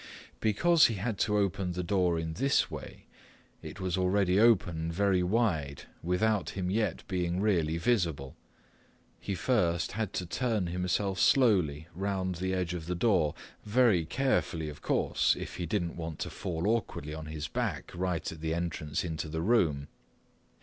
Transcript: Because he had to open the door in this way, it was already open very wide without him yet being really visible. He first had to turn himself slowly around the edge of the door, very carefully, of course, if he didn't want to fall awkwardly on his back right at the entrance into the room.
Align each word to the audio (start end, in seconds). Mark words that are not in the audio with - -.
Because 0.39 0.87
he 0.87 0.95
had 0.95 1.19
to 1.19 1.37
open 1.37 1.73
the 1.73 1.83
door 1.83 2.17
in 2.17 2.33
this 2.33 2.71
way, 2.71 3.05
it 3.61 3.79
was 3.79 3.99
already 3.99 4.39
open 4.39 4.91
very 4.91 5.21
wide 5.21 5.83
without 6.01 6.57
him 6.57 6.71
yet 6.71 7.03
being 7.07 7.39
really 7.39 7.77
visible. 7.77 8.35
He 9.19 9.35
first 9.35 9.91
had 9.91 10.11
to 10.13 10.25
turn 10.25 10.65
himself 10.65 11.19
slowly 11.19 11.87
around 11.95 12.37
the 12.37 12.51
edge 12.51 12.73
of 12.73 12.87
the 12.87 12.95
door, 12.95 13.35
very 13.63 14.03
carefully, 14.03 14.69
of 14.69 14.81
course, 14.81 15.35
if 15.37 15.57
he 15.57 15.67
didn't 15.67 15.95
want 15.95 16.17
to 16.21 16.31
fall 16.31 16.65
awkwardly 16.67 17.13
on 17.13 17.27
his 17.27 17.47
back 17.47 17.91
right 17.93 18.31
at 18.31 18.41
the 18.41 18.55
entrance 18.55 19.03
into 19.03 19.29
the 19.29 19.43
room. 19.43 19.87